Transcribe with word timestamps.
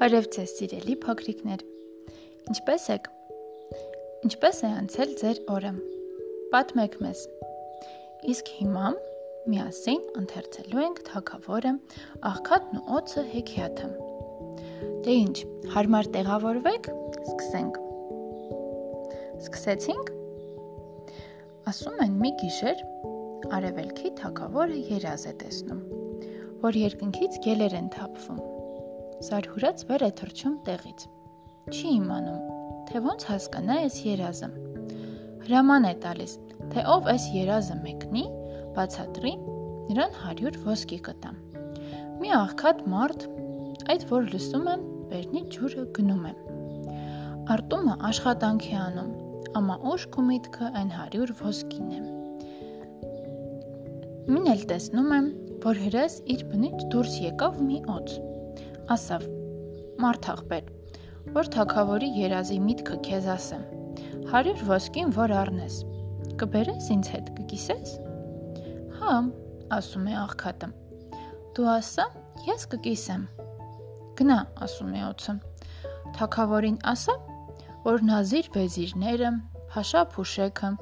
Բարև 0.00 0.26
ձեզ, 0.32 0.52
սիրելի 0.56 0.94
փոքրիկներ։ 1.02 1.62
Ինչպե՞ս 2.48 2.84
եք։ 2.94 3.08
Ինչպե՞ս 4.24 4.60
է 4.64 4.68
անցել 4.78 5.10
ձեր 5.20 5.40
օրը։ 5.52 5.72
Պատմեք 6.54 6.94
մեզ։ 7.04 7.24
Իսկ 8.32 8.46
հիմա 8.60 8.92
միասին 9.52 10.06
ընթերցելու 10.22 10.80
ենք 10.86 11.02
թակավորը 11.10 11.72
Աղքատն 12.30 12.80
ու 12.80 12.96
օծը 12.96 13.24
հեքիաթը։ 13.34 13.90
Դե 15.04 15.16
ինչ, 15.18 15.36
հարմար 15.74 16.08
տեղավորվեք, 16.16 16.88
սկսենք։ 17.34 17.76
Սկսեցինք։ 19.44 20.14
Ասում 21.74 22.00
են 22.06 22.16
մի 22.24 22.30
գիշեր 22.40 22.86
արևելքի 23.60 24.14
թակավորը 24.22 24.80
երազ 24.94 25.28
է 25.28 25.34
տեսնում, 25.44 25.84
որ 26.64 26.80
երկնքից 26.88 27.38
գելեր 27.44 27.78
են 27.82 27.92
թափվում 27.98 28.49
Զարհուրած 29.20 29.82
վեր 29.84 30.02
է 30.06 30.08
թռչում 30.16 30.52
տեղից։ 30.64 31.02
Չի 31.68 31.90
իմանում, 31.92 32.44
թե 32.88 33.00
ոնց 33.04 33.24
հասկանա 33.28 33.74
այս 33.80 33.96
երազը։ 34.06 34.46
Հրաման 35.42 35.88
է 35.88 35.90
տալիս, 36.04 36.32
թե 36.72 36.84
ով 36.94 37.10
այս 37.12 37.26
երազը 37.34 37.76
մեկնի, 37.82 38.22
բացատրի, 38.78 39.32
նրան 39.90 40.16
100 40.22 40.62
ոսկի 40.70 40.98
կտամ։ 41.10 41.36
Մի 42.22 42.32
աղքատ 42.38 42.80
մարդ, 42.94 43.26
այդ 43.92 44.06
որ 44.14 44.32
լսում 44.32 44.72
եմ, 44.72 44.88
բերնի 45.12 45.44
ջուրը 45.52 45.84
գնում 46.00 46.24
է։ 46.30 46.34
Արտումը 47.56 47.98
աշխատանք 48.12 48.66
է 48.70 48.74
անում, 48.86 49.12
ամա 49.60 49.78
ուշք 49.92 50.16
ու 50.16 50.26
միտքը 50.30 50.72
այն 50.80 50.96
100 50.96 51.36
ոսկին 51.44 51.92
է։ 51.92 52.00
Մին 54.32 54.50
էլ 54.56 54.66
տեսնում 54.72 55.14
եմ, 55.20 55.30
որ 55.68 55.84
հրես 55.84 56.20
իր 56.32 56.48
բնից 56.54 56.90
դուրս 56.94 57.22
եկավ 57.28 57.64
մի 57.68 57.84
օծ 58.00 58.18
ասավ. 58.90 59.24
Մարդ 60.02 60.26
աղբեր, 60.32 60.70
որ 61.34 61.48
թակավորի 61.54 62.08
երազի 62.16 62.56
միտքը 62.64 62.96
քեզ 63.06 63.26
ասեմ։ 63.34 63.60
100 64.30 64.64
ոսկին 64.66 65.12
որ 65.14 65.34
առնես, 65.40 65.76
կբերես 66.40 66.88
ինձ 66.94 67.10
հետ, 67.14 67.28
կկիսես։ 67.36 67.92
Հա, 68.98 69.12
ասում 69.76 70.08
է 70.10 70.16
աղքատը։ 70.22 70.70
Դու 71.58 71.68
ասա, 71.74 72.06
ես 72.48 72.66
կկիսեմ։ 72.72 73.28
Գնա, 74.18 74.40
ասում 74.66 74.90
է 74.98 75.04
օծը։ 75.10 75.36
Թակավորին 76.18 76.80
ասա, 76.94 77.16
որ 77.86 78.04
նազիր 78.10 78.50
վեզիրները, 78.56 79.32
փաշա 79.70 80.04
փուշեքը, 80.16 80.72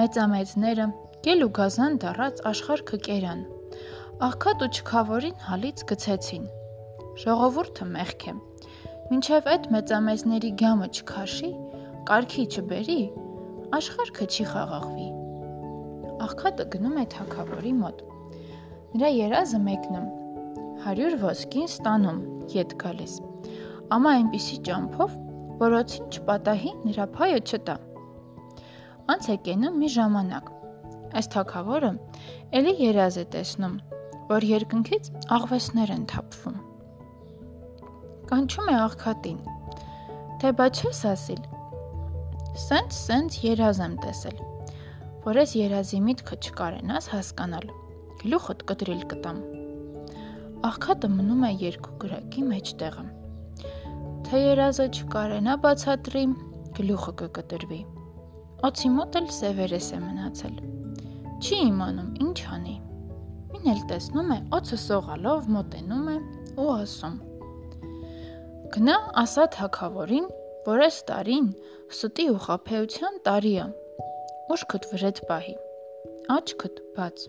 մեծամեծները, 0.00 0.88
գել 1.28 1.46
ու 1.46 1.52
գազան 1.60 2.00
դառած 2.06 2.42
աշխարհքը 2.52 3.04
կերան։ 3.10 3.46
Աղքատ 4.30 4.66
ու 4.66 4.72
չքավորին 4.72 5.38
հալից 5.50 5.86
գցեցին 5.92 6.50
Ժողովուրդը 7.20 7.86
մեղք 7.92 8.24
է։ 8.30 8.32
Մինչև 9.10 9.48
այդ 9.52 9.66
մեծամեծների 9.74 10.50
գամը 10.62 10.86
չքաշի, 10.96 11.50
կարքի 12.08 12.44
չբերի, 12.48 12.96
աշխարհքը 13.76 14.28
չի 14.32 14.46
խաղաղվի։ 14.52 15.08
Աղքատը 16.26 16.66
գնում 16.72 16.96
է 17.02 17.04
թակավորի 17.12 17.74
մոտ։ 17.82 18.00
Նրա 18.94 19.10
երազը 19.16 19.60
մեկնում 19.66 20.08
100 20.86 21.20
ոսկին 21.26 21.68
ստանում 21.68 22.24
յետ 22.54 22.74
գալիս։ 22.80 23.18
Ամա 23.92 24.16
այնպիսի 24.22 24.58
ճամփով, 24.72 25.14
որ 25.60 25.78
օծին 25.82 26.10
չպատահի 26.16 26.74
նրա 26.88 27.08
փայը 27.18 27.44
չտա։ 27.44 27.78
Անց 29.12 29.32
է 29.36 29.40
կենում 29.52 29.80
մի 29.84 29.94
ժամանակ։ 30.00 30.52
Այս 31.20 31.32
թակավորը 31.36 31.94
ելի 32.56 32.76
երազ 32.88 33.20
է 33.20 33.30
տեսնում, 33.36 33.80
որ 34.32 34.52
երկնքից 34.56 35.16
աղվեսներ 35.36 35.98
են 36.00 36.06
թափվում 36.08 36.60
կանչում 38.32 38.68
է 38.72 38.74
աղքատին։ 38.80 39.40
Թե 40.40 40.50
բա 40.56 40.66
չես 40.72 41.00
ասիլ։ 41.04 41.40
Սենց 42.62 42.94
սենց 42.96 43.34
երազ 43.44 43.80
եմ 43.84 43.96
տեսել, 44.00 44.38
որ 45.24 45.40
ես 45.42 45.50
երազի 45.58 45.98
միտքը 46.06 46.38
չկարենաս 46.40 47.08
հասկանալ։ 47.12 47.66
Գլուխդ 48.22 48.62
կտրիլ 48.70 49.02
կտամ։ 49.10 49.42
Աղքատը 50.68 51.10
մնում 51.12 51.44
է 51.44 51.50
երկու 51.60 51.92
գրակի 52.04 52.44
մեջտեղը։ 52.48 53.04
Թե 54.28 54.40
երազը 54.40 54.86
չկարենա 54.96 55.56
բացատրի, 55.66 56.22
գլուխը 56.78 57.14
կկտրվի։ 57.20 57.80
Օծի 58.70 58.92
մոտ 58.94 59.18
էլ 59.20 59.28
սևերես 59.40 59.90
է 59.92 60.00
մնացել։ 60.06 60.56
Չի 61.42 61.60
իմանում 61.66 62.08
ինչ 62.28 62.38
անի։ 62.56 62.78
Մին 63.52 63.68
էլ 63.74 63.84
տեսնում 63.92 64.32
է, 64.38 64.40
օծը 64.60 64.80
սողալով 64.86 65.52
մոտենում 65.58 66.10
է 66.14 66.16
ու 66.56 66.70
ասում. 66.78 67.20
Գնա 68.72 68.94
ասա 69.20 69.42
թակավորին, 69.52 70.28
որ 70.64 70.82
այս 70.86 70.98
տարին 71.08 71.48
ստի 71.92 72.24
ու 72.32 72.38
խափեության 72.44 73.18
տարի 73.26 73.52
է։ 73.60 73.66
Ուշքդ 74.54 74.86
վրեդ 74.92 75.20
պահի։ 75.28 75.52
Աչքդ 76.36 76.80
բաց։ 76.96 77.26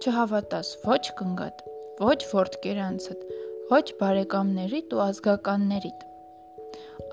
Չհավատաս 0.00 0.70
ոչ 0.86 1.02
կնգատ, 1.20 1.60
ոչ 2.00 2.16
որդկերանցդ, 2.32 3.28
ոչ 3.74 3.84
բարեկամներիդ 4.00 4.96
ու 4.96 5.04
ազգականներիդ։ 5.10 6.08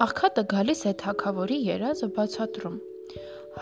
Աղքատը 0.07 0.47
գալիս 0.55 0.87
է 0.87 0.97
թակավորի 1.03 1.61
երազը 1.67 2.11
բացատրում։ 2.15 2.81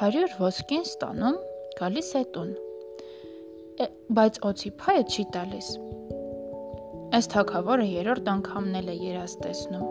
100 0.05 0.39
ոսկին 0.45 0.89
ստանում, 0.93 1.43
գալիս 1.81 2.15
է 2.21 2.25
տուն։ 2.37 2.57
Բայց 4.19 4.43
օծի 4.53 4.77
փայը 4.83 5.07
չի 5.09 5.31
տալիս 5.33 5.77
Այս 7.09 7.25
թակավորը 7.33 7.85
երրորդ 7.89 8.27
անգամն 8.29 8.75
էլ 8.79 8.89
է 8.91 8.95
երազ 9.01 9.31
տեսնում։ 9.41 9.85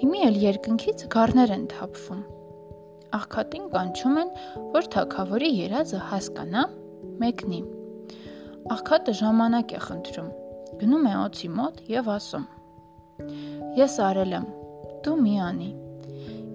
Հիմի 0.00 0.20
էլ 0.24 0.36
երկնքից 0.40 1.02
գառներ 1.12 1.50
են 1.52 1.64
թափվում։ 1.68 2.20
Աղքատին 3.18 3.66
կանչում 3.74 4.14
են, 4.22 4.30
որ 4.76 4.86
թակավորի 4.94 5.50
երազը 5.52 5.98
հասկանա, 6.08 6.62
մեկնի։ 7.20 7.58
Աղքատը 8.72 9.14
ժամանակ 9.18 9.74
է 9.76 9.80
խնդրում։ 9.84 10.30
Գնում 10.80 11.04
է 11.10 11.12
օծի 11.26 11.50
մոտ 11.58 11.82
եւ 11.92 12.08
ասում. 12.14 12.46
Ես 13.76 13.98
արել 14.08 14.32
եմ, 14.38 14.46
դու 15.04 15.16
մի 15.26 15.34
անի։ 15.48 15.68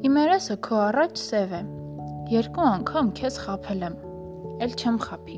Իմ 0.10 0.18
երեսը 0.24 0.58
քո 0.66 0.80
առաջ 0.88 1.22
սև 1.28 1.54
է։ 1.60 1.62
Երկու 2.34 2.66
անգամ 2.72 3.14
քեզ 3.22 3.38
խափել 3.44 3.86
եմ։ 3.92 4.00
Էլ 4.66 4.76
չեմ 4.82 4.98
խափի։ 5.06 5.38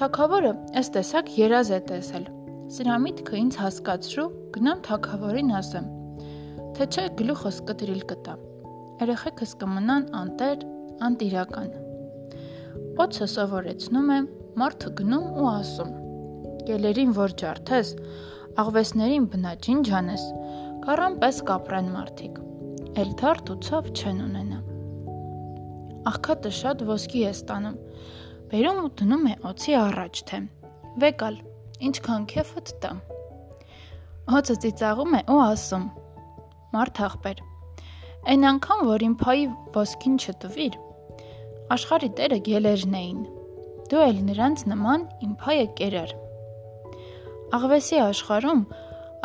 Թակավորը 0.00 0.54
ըստ 0.80 0.96
տեսակ 0.96 1.30
երազ 1.42 1.74
է 1.74 1.82
տեսել 1.92 2.26
Սրա 2.72 2.94
միտքը 3.04 3.34
ինձ 3.36 3.56
հասկացրու, 3.60 4.24
գնամ 4.54 4.78
թակավորին 4.86 5.50
ասեմ, 5.58 5.88
թե 6.76 6.86
չէ 6.88 7.02
գլուխս 7.18 7.58
կտրիլ 7.68 8.00
կտա։ 8.08 8.36
Երեխեքս 9.02 9.52
կմնան 9.60 10.06
անտեր, 10.20 10.64
անտիրական։ 11.08 11.68
Օծը 13.04 13.28
սովորեցնում 13.34 14.10
է, 14.16 14.18
մարդը 14.64 14.94
գնում 15.02 15.28
ու 15.42 15.48
ասում. 15.52 15.92
Գելերին 16.64 17.14
որ 17.20 17.36
ջարդես, 17.44 17.94
աղվեսներին 18.64 19.30
բնաջին 19.34 19.86
ջանես, 19.90 20.26
կարան 20.88 21.20
պես 21.20 21.40
կապրեն 21.52 21.94
մարդիկ։ 22.00 22.42
Էլ 23.04 23.16
թարթ 23.20 23.50
ու 23.52 23.62
ցավ 23.68 23.90
չեն 23.92 24.20
ունենա։ 24.24 24.60
Աղքատը 26.14 26.58
շատ 26.64 26.84
ոսկի 26.88 27.26
է 27.28 27.32
ստանում։ 27.34 27.80
Բերում 28.54 28.84
ու 28.84 28.92
դնում 29.00 29.26
է 29.32 29.34
օծի 29.50 29.82
առաջ 29.84 30.22
թե։ 30.30 30.46
Վեկալ 31.04 31.42
ինչքան 31.82 32.24
քեֆդ 32.30 32.70
տա։ 32.82 32.90
Հոցը 34.30 34.54
ծիծաղում 34.62 35.14
է 35.18 35.20
ու 35.34 35.38
ասում. 35.44 35.86
Մարդ 36.74 37.00
աղբեր, 37.06 37.40
այն 38.30 38.46
անգամ, 38.50 38.82
որ 38.88 39.04
իմ 39.06 39.14
փայի 39.20 39.46
ոսկին 39.74 40.14
չտվիր, 40.22 40.76
աշխարի 41.74 42.10
տերը 42.18 42.38
գելերն 42.48 42.94
էին։ 43.00 43.24
Դու 43.90 44.02
էլ 44.04 44.20
նրանց 44.28 44.64
նման 44.70 45.06
իմ 45.26 45.32
փայը 45.42 45.66
կերար։ 45.80 46.14
Աղվեսի 47.58 47.98
աշխարում 48.04 48.62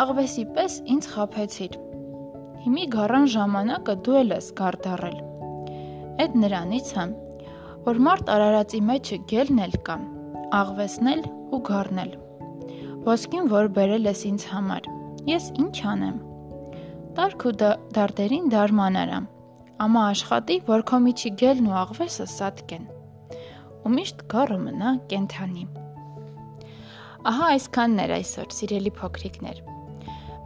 աղվեսի 0.04 0.46
պես 0.58 0.80
ինձ 0.94 1.10
խափեցիր։ 1.14 1.78
Հիմի 2.66 2.86
գարան 2.96 3.28
ժամանակը 3.34 3.96
դու 4.06 4.18
էլ 4.20 4.34
ես 4.36 4.48
գարդարել։ 4.60 5.20
Այդ 6.20 6.40
նրանից 6.44 6.96
հա, 7.00 7.06
որ 7.86 8.02
մարդ 8.10 8.34
արարածի 8.36 8.82
մեջը 8.90 9.22
գելն 9.32 9.62
էլ 9.68 9.78
կա, 9.88 10.00
աղվեսն 10.60 11.14
էլ 11.14 11.24
ու 11.56 11.62
գառնել 11.70 12.18
ոսկին, 13.06 13.46
որ 13.52 13.70
բերել 13.76 14.08
ես 14.10 14.22
ինձ 14.28 14.46
համար։ 14.52 14.88
Ես 15.30 15.46
ինչ 15.62 15.76
անեմ։ 15.94 16.18
Տարք 17.20 17.46
ու 17.48 17.54
դարտերին 17.96 18.50
դարման 18.52 18.98
արամ։ 19.00 19.28
Ամա 19.86 20.02
աշխատի, 20.12 20.58
որ 20.68 20.84
քո 20.90 21.00
միջի 21.06 21.32
գելն 21.40 21.70
ու 21.70 21.78
աղվեսը 21.80 22.26
սատկեն։ 22.34 22.86
Ու 23.88 23.92
միշտ 23.96 24.24
գառը 24.34 24.58
մնա 24.66 24.92
կենթանի։ 25.14 25.66
Ահա 27.30 27.48
այսքանն 27.56 28.04
էր 28.04 28.14
այսօր, 28.20 28.48
սիրելի 28.60 28.94
փոքրիկներ։ 29.00 29.62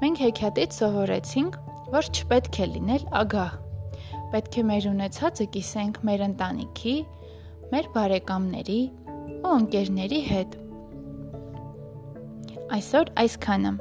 Մենք 0.04 0.24
հեքիաթից 0.24 0.78
սովորեցինք, 0.78 1.60
որ 1.94 2.10
չպետք 2.14 2.60
է 2.64 2.68
լինել 2.74 3.04
ագահ։ 3.24 3.54
Պետք 4.34 4.58
է 4.58 4.64
մեր 4.70 4.90
ունեցածը 4.94 5.48
կիսենք 5.54 6.02
մեր 6.10 6.26
ընտանիքի, 6.30 6.96
մեր 7.74 7.90
բարեկամների 7.98 8.82
ու 9.44 9.54
ընկերների 9.54 10.22
հետ 10.30 10.58
Այսօր 12.72 13.10
այսքանը։ 13.20 13.72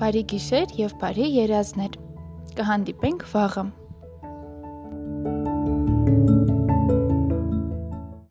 Բարի 0.00 0.22
գիշեր 0.32 0.72
եւ 0.78 0.94
բարի 1.02 1.26
երազներ։ 1.36 1.98
Կհանդիպենք 2.56 3.24
վաղը։ 3.34 3.64